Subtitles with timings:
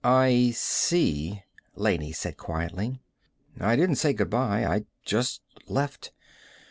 [0.03, 1.43] "I see,"
[1.75, 2.99] Laney said quietly.
[3.59, 4.65] "I didn't say good bye.
[4.65, 6.11] I just left.